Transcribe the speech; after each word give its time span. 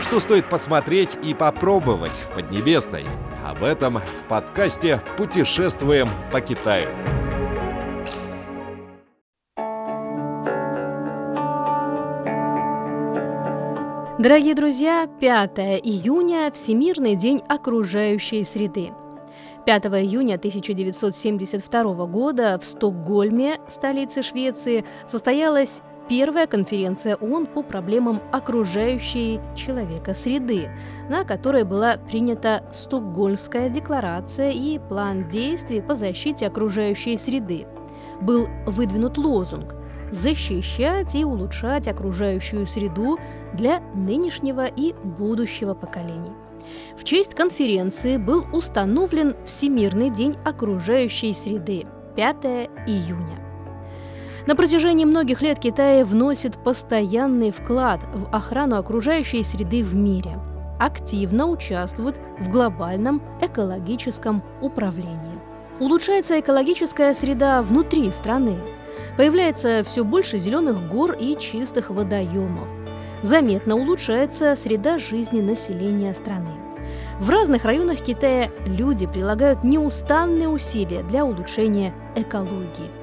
Что 0.00 0.18
стоит 0.18 0.48
посмотреть 0.48 1.18
и 1.22 1.34
попробовать 1.34 2.12
в 2.12 2.34
Поднебесной? 2.34 3.04
Об 3.44 3.62
этом 3.62 3.98
в 3.98 4.28
подкасте 4.28 5.02
«Путешествуем 5.18 6.08
по 6.32 6.40
Китаю». 6.40 6.88
Дорогие 14.18 14.54
друзья, 14.54 15.06
5 15.06 15.58
июня– 15.84 16.50
Всемирный 16.54 17.14
день 17.14 17.42
окружающей 17.46 18.42
среды. 18.42 18.92
5 19.66 19.84
июня 19.84 20.36
1972 20.36 22.06
года 22.06 22.58
в 22.58 22.64
Стокгольме, 22.64 23.58
столице 23.68 24.22
Швеции, 24.22 24.84
состоялась 25.06 25.82
первая 26.10 26.48
конференция 26.48 27.14
ООН 27.14 27.46
по 27.46 27.62
проблемам 27.62 28.20
окружающей 28.32 29.40
человека 29.54 30.12
среды, 30.12 30.68
на 31.08 31.22
которой 31.22 31.62
была 31.62 31.98
принята 31.98 32.64
Стокгольмская 32.72 33.68
декларация 33.68 34.50
и 34.50 34.80
план 34.80 35.28
действий 35.28 35.80
по 35.80 35.94
защите 35.94 36.48
окружающей 36.48 37.16
среды. 37.16 37.68
Был 38.20 38.48
выдвинут 38.66 39.18
лозунг 39.18 39.76
защищать 40.10 41.14
и 41.14 41.24
улучшать 41.24 41.86
окружающую 41.86 42.66
среду 42.66 43.16
для 43.54 43.78
нынешнего 43.94 44.66
и 44.66 44.92
будущего 45.04 45.74
поколений. 45.74 46.32
В 46.96 47.04
честь 47.04 47.36
конференции 47.36 48.16
был 48.16 48.44
установлен 48.52 49.36
Всемирный 49.46 50.10
день 50.10 50.36
окружающей 50.44 51.32
среды 51.32 51.86
5 52.16 52.36
июня. 52.88 53.39
На 54.50 54.56
протяжении 54.56 55.04
многих 55.04 55.42
лет 55.42 55.60
Китай 55.60 56.02
вносит 56.02 56.58
постоянный 56.58 57.52
вклад 57.52 58.00
в 58.12 58.34
охрану 58.34 58.78
окружающей 58.78 59.44
среды 59.44 59.84
в 59.84 59.94
мире, 59.94 60.40
активно 60.80 61.46
участвует 61.46 62.16
в 62.40 62.50
глобальном 62.50 63.22
экологическом 63.40 64.42
управлении. 64.60 65.38
Улучшается 65.78 66.40
экологическая 66.40 67.14
среда 67.14 67.62
внутри 67.62 68.10
страны, 68.10 68.56
Появляется 69.16 69.84
все 69.84 70.02
больше 70.02 70.38
зеленых 70.38 70.88
гор 70.88 71.12
и 71.12 71.38
чистых 71.38 71.90
водоемов. 71.90 72.66
Заметно 73.22 73.76
улучшается 73.76 74.56
среда 74.56 74.98
жизни 74.98 75.40
населения 75.40 76.12
страны. 76.12 76.50
В 77.20 77.30
разных 77.30 77.64
районах 77.64 78.00
Китая 78.00 78.50
люди 78.66 79.06
прилагают 79.06 79.62
неустанные 79.62 80.48
усилия 80.48 81.04
для 81.04 81.24
улучшения 81.24 81.94
экологии. 82.16 82.99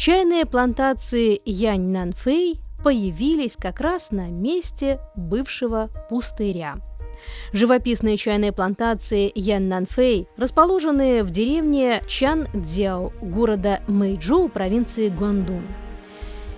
Чайные 0.00 0.46
плантации 0.46 1.42
Янь-Нанфэй 1.44 2.58
появились 2.82 3.54
как 3.54 3.80
раз 3.80 4.12
на 4.12 4.28
месте 4.28 4.98
бывшего 5.14 5.90
пустыря– 6.08 6.76
Живописные 7.52 8.16
чайные 8.16 8.50
плантации 8.50 9.30
Яннанфэй 9.34 10.26
расположены 10.38 11.22
в 11.22 11.28
деревне 11.28 12.00
Чан-Дзяо 12.08 13.12
города 13.20 13.80
Мэйчжоу 13.88 14.48
провинции 14.48 15.10
Гуандун. 15.10 15.66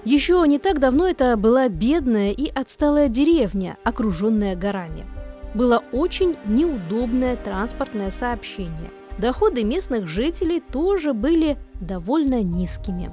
Еще 0.05 0.41
не 0.47 0.61
так 0.61 0.79
давно 0.79 1.09
это 1.09 1.37
была 1.37 1.69
бедная 1.69 2.31
и 2.31 2.49
отсталая 2.49 3.09
деревня, 3.09 3.77
окруженная 3.83 4.55
горами. 4.55 5.05
Было 5.53 5.83
очень 5.91 6.37
неудобное 6.47 7.35
транспортное 7.35 8.13
сообщение. 8.13 8.93
Доходы 9.19 9.65
местных 9.65 10.07
жителей 10.07 10.61
тоже 10.61 11.13
были 11.13 11.59
довольно 11.81 12.41
низкими. 12.45 13.11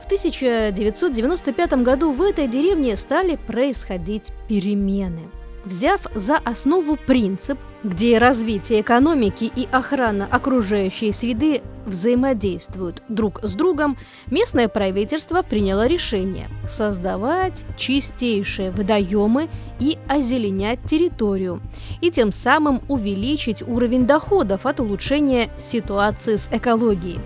В 0.00 0.06
1995 0.06 1.72
году 1.82 2.12
в 2.12 2.22
этой 2.22 2.46
деревне 2.46 2.96
стали 2.96 3.36
происходить 3.36 4.32
перемены– 4.48 5.30
Взяв 5.64 6.00
за 6.14 6.36
основу 6.36 6.96
принцип, 6.96 7.58
где 7.82 8.18
развитие 8.18 8.82
экономики 8.82 9.44
и 9.44 9.66
охрана 9.72 10.26
окружающей 10.30 11.10
среды 11.10 11.62
взаимодействуют 11.86 13.02
друг 13.08 13.40
с 13.42 13.54
другом, 13.54 13.96
местное 14.26 14.68
правительство 14.68 15.42
приняло 15.42 15.86
решение 15.86 16.48
создавать 16.68 17.64
чистейшие 17.78 18.72
водоемы 18.72 19.48
и 19.80 19.96
озеленять 20.06 20.82
территорию, 20.84 21.62
и 22.02 22.10
тем 22.10 22.30
самым 22.30 22.82
увеличить 22.88 23.62
уровень 23.62 24.06
доходов 24.06 24.66
от 24.66 24.80
улучшения 24.80 25.48
ситуации 25.58 26.36
с 26.36 26.48
экологией. 26.52 27.20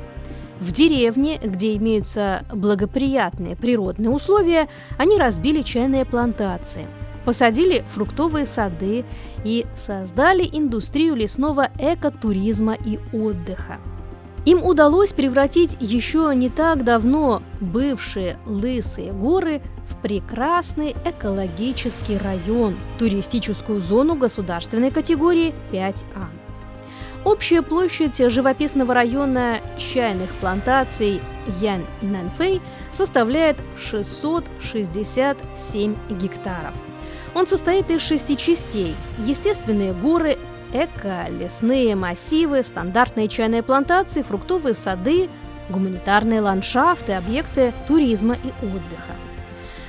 В 0.60 0.72
деревне, 0.72 1.38
где 1.42 1.76
имеются 1.76 2.44
благоприятные 2.52 3.56
природные 3.56 4.10
условия, 4.10 4.68
они 4.96 5.16
разбили 5.18 5.62
чайные 5.62 6.04
плантации– 6.04 6.86
посадили 7.28 7.84
фруктовые 7.88 8.46
сады 8.46 9.04
и 9.44 9.66
создали 9.76 10.48
индустрию 10.50 11.14
лесного 11.14 11.68
экотуризма 11.78 12.72
и 12.72 12.98
отдыха. 13.12 13.76
Им 14.46 14.64
удалось 14.64 15.12
превратить 15.12 15.76
еще 15.78 16.32
не 16.34 16.48
так 16.48 16.84
давно 16.84 17.42
бывшие 17.60 18.38
лысые 18.46 19.12
горы 19.12 19.60
в 19.86 20.00
прекрасный 20.00 20.96
экологический 21.04 22.16
район, 22.16 22.76
туристическую 22.98 23.82
зону 23.82 24.14
государственной 24.14 24.90
категории 24.90 25.52
5А. 25.70 26.47
Общая 27.24 27.62
площадь 27.62 28.18
живописного 28.30 28.94
района 28.94 29.58
чайных 29.76 30.32
плантаций 30.34 31.20
Ян 31.60 31.84
Нанфэй 32.02 32.62
составляет 32.92 33.56
667 33.76 35.96
гектаров– 36.10 36.74
он 37.34 37.46
состоит 37.46 37.90
из 37.90 38.00
шести 38.00 38.36
частей– 38.36 38.94
естественные 39.24 39.92
горы, 39.92 40.38
эко, 40.72 41.26
лесные 41.28 41.94
массивы, 41.94 42.62
стандартные 42.62 43.28
чайные 43.28 43.62
плантации, 43.62 44.22
фруктовые 44.22 44.74
сады, 44.74 45.28
гуманитарные 45.68 46.40
ландшафты, 46.40 47.12
объекты 47.12 47.72
туризма 47.86 48.34
и 48.34 48.48
отдыха. 48.64 49.14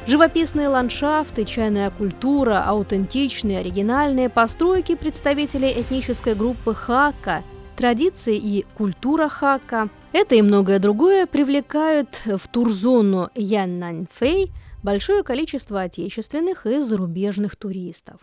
Живописные 0.10 0.70
ландшафты, 0.70 1.46
чайная 1.46 1.92
культура, 1.92 2.64
аутентичные, 2.66 3.60
оригинальные 3.60 4.28
постройки 4.28 4.96
представителей 4.96 5.72
этнической 5.80 6.34
группы 6.34 6.74
Хака, 6.74 7.44
традиции 7.78 8.36
и 8.36 8.66
культура 8.76 9.30
Хака– 9.30 9.88
это 10.12 10.34
и 10.34 10.42
многое 10.42 10.80
другое 10.80 11.28
привлекают 11.28 12.24
в 12.26 12.48
турзону 12.48 13.30
Яннаньфэй– 13.36 14.52
большое 14.84 15.22
количество 15.22 15.82
отечественных 15.82 16.66
и 16.66 16.80
зарубежных 16.80 17.56
туристов. 17.56 18.22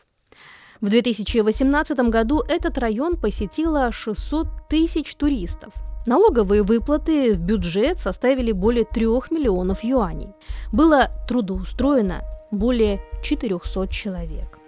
В 0.81 0.89
2018 0.89 1.97
году 2.11 2.43
этот 2.49 2.79
район 2.79 3.17
посетило 3.17 3.93
600 3.93 4.49
тысяч 4.69 5.15
туристов. 5.15 5.73
Налоговые 6.07 6.63
выплаты 6.63 7.35
в 7.35 7.41
бюджет 7.41 7.99
составили 7.99 8.53
более 8.53 8.85
3 8.85 9.07
миллионов 9.31 9.83
юаней. 9.83 10.35
Было 10.73 11.11
трудоустроено 11.29 12.23
более 12.51 13.01
400 13.23 13.89
человек. 13.89 14.59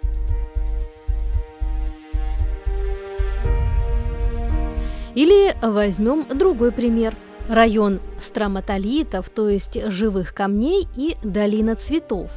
Или 5.15 5.55
возьмем 5.61 6.25
другой 6.37 6.71
пример– 6.71 7.15
Район 7.49 7.99
строматолитов, 8.19 9.29
то 9.31 9.49
есть 9.49 9.83
живых 9.89 10.35
камней, 10.35 10.87
и 10.95 11.15
долина 11.23 11.75
цветов. 11.75 12.29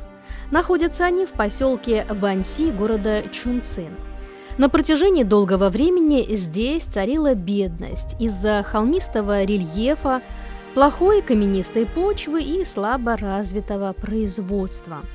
Находятся 0.50 1.04
они 1.04 1.26
в 1.26 1.32
поселке 1.32 2.06
Банси 2.06 2.70
города 2.70 3.22
Чунцин. 3.30 3.94
На 4.58 4.68
протяжении 4.68 5.22
долгого 5.22 5.70
времени 5.70 6.24
здесь 6.34 6.82
царила 6.82 7.34
бедность 7.34 8.16
из-за 8.20 8.62
холмистого 8.62 9.44
рельефа, 9.44 10.22
плохой 10.74 11.22
каменистой 11.22 11.86
почвы 11.86 12.42
и 12.42 12.64
слабо 12.64 13.16
развитого 13.16 13.92
производства– 13.92 15.04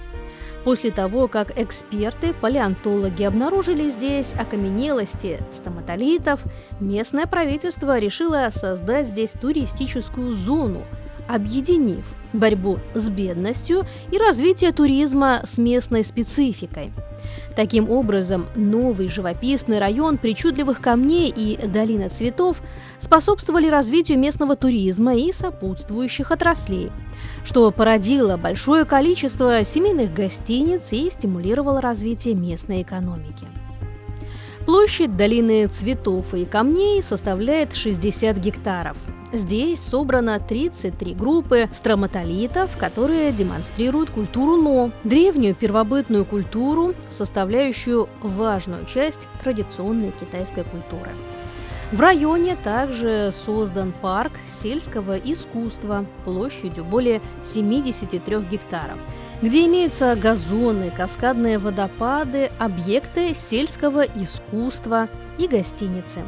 после 0.68 0.92
того, 0.92 1.30
как 1.30 1.58
эксперты, 1.58 2.34
палеонтологи 2.34 3.24
обнаружили 3.24 3.90
здесь 3.90 4.34
окаменелости 4.34 5.40
стоматолитов, 5.54 6.44
местное 6.82 7.26
правительство 7.26 7.98
решило 7.98 8.50
создать 8.52 9.08
здесь 9.08 9.32
туристическую 9.32 10.34
зону, 10.34 10.84
объединив 11.28 12.16
борьбу 12.34 12.80
с 12.94 13.10
бедностью 13.10 13.86
и 14.12 14.18
развитие 14.18 14.72
туризма 14.72 15.42
с 15.46 15.58
местной 15.58 16.04
спецификой– 16.04 16.92
Таким 17.56 17.90
образом, 17.90 18.48
новый 18.56 19.08
живописный 19.08 19.80
район 19.80 20.18
причудливых 20.18 20.80
камней 20.80 21.34
и 21.36 21.58
долина 21.68 22.10
цветов 22.10 22.62
способствовали 23.00 23.68
развитию 23.68 24.20
местного 24.20 24.56
туризма 24.56 25.16
и 25.16 25.32
сопутствующих 25.32 26.32
отраслей, 26.32 26.92
что 27.44 27.72
породило 27.72 28.38
большое 28.38 28.86
количество 28.86 29.64
семейных 29.64 30.14
гостиниц 30.14 30.94
и 30.94 31.10
стимулировало 31.10 31.82
развитие 31.82 32.36
местной 32.36 32.84
экономики. 32.84 33.48
Площадь 34.66 35.16
долины 35.16 35.68
цветов 35.68 36.34
и 36.34 36.46
камней 36.46 37.02
составляет 37.02 37.74
60 37.74 38.38
гектаров. 38.38 38.98
Здесь 39.34 39.82
собрано 39.82 40.40
33 40.40 41.14
группы 41.14 41.68
строматолитов, 41.74 42.78
которые 42.78 43.34
демонстрируют 43.34 44.10
культуру 44.10 44.56
Но, 44.56 44.92
древнюю 45.04 45.54
первобытную 45.54 46.26
культуру, 46.26 46.94
составляющую 47.10 48.08
важную 48.22 48.86
часть 48.86 49.28
традиционной 49.44 50.12
китайской 50.12 50.64
культуры. 50.64 51.12
В 51.92 52.02
районе 52.02 52.58
также 52.58 53.32
создан 53.34 53.94
парк 54.02 54.34
сельского 54.50 55.18
искусства 55.18 56.06
площадью 56.26 56.84
более 56.84 57.22
73 57.44 58.40
гектаров, 58.50 59.00
где 59.42 59.66
имеются 59.66 60.16
газоны, 60.16 60.92
каскадные 60.96 61.60
водопады, 61.60 62.52
объекты 62.60 63.34
сельского 63.34 64.02
искусства 64.02 65.08
и 65.38 65.48
гостиницы. 65.48 66.20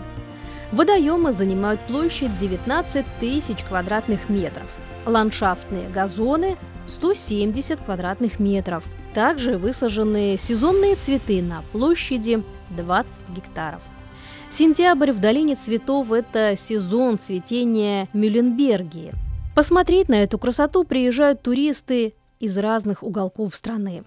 Водоемы 0.72 1.34
занимают 1.34 1.82
площадь 1.82 2.38
19 2.38 3.06
тысяч 3.20 3.64
квадратных 3.64 4.30
метров. 4.30 4.78
Ландшафтные 5.06 5.90
газоны– 5.90 6.58
170 6.88 7.82
квадратных 7.82 8.40
метров. 8.40 8.86
Также 9.14 9.58
высажены 9.58 10.38
сезонные 10.38 10.96
цветы 10.96 11.42
на 11.42 11.64
площади 11.72 12.44
20 12.70 13.30
гектаров. 13.30 13.82
Сентябрь 14.52 15.12
в 15.12 15.20
долине 15.20 15.56
цветов– 15.56 16.12
это 16.12 16.56
сезон 16.56 17.18
цветения 17.18 18.08
Мюлленбергии. 18.14 19.14
Посмотреть 19.56 20.10
на 20.10 20.24
эту 20.24 20.38
красоту 20.38 20.84
приезжают 20.84 21.42
туристы 21.42 22.14
из 22.40 22.58
разных 22.58 23.04
уголков 23.04 23.56
страны. 23.56 24.04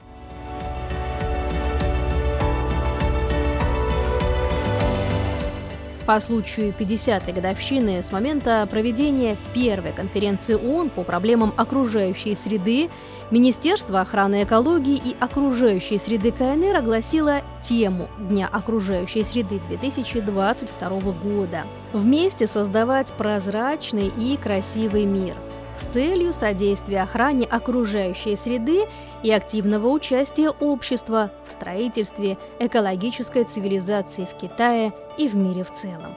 По 6.06 6.20
случаю 6.20 6.74
50-й 6.76 7.32
годовщины 7.32 8.02
с 8.02 8.10
момента 8.10 8.66
проведения 8.68 9.36
первой 9.54 9.92
конференции 9.92 10.54
ООН 10.54 10.90
по 10.90 11.04
проблемам 11.04 11.54
окружающей 11.56 12.34
среды 12.34 12.90
Министерство 13.30 14.00
охраны 14.00 14.42
экологии 14.42 14.96
и 14.96 15.16
окружающей 15.20 15.98
среды 15.98 16.32
КНР 16.32 16.76
огласило 16.76 17.42
тему 17.60 18.08
Дня 18.18 18.48
окружающей 18.50 19.22
среды 19.22 19.60
2022 19.68 20.88
года. 21.12 21.64
Вместе 21.92 22.48
создавать 22.48 23.12
прозрачный 23.12 24.10
и 24.18 24.36
красивый 24.36 25.04
мир– 25.04 25.36
с 25.78 25.84
целью 25.92 26.32
содействия 26.32 27.02
охране 27.02 27.46
окружающей 27.46 28.36
среды 28.36 28.84
и 29.22 29.30
активного 29.30 29.88
участия 29.88 30.50
общества 30.50 31.32
в 31.46 31.50
строительстве 31.50 32.38
экологической 32.58 33.44
цивилизации 33.44 34.24
в 34.24 34.36
Китае 34.36 34.92
и 35.18 35.28
в 35.28 35.34
мире 35.34 35.64
в 35.64 35.72
целом. 35.72 36.16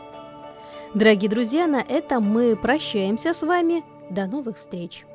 Дорогие 0.94 1.30
друзья, 1.30 1.68
на 1.68 1.82
этом 1.82 2.24
мы 2.24 2.56
прощаемся 2.56 3.34
с 3.34 3.42
вами. 3.42 3.84
До 4.10 4.28
новых 4.28 4.58
встреч! 4.58 5.06